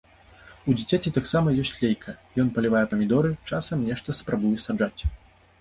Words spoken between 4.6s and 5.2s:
саджаць.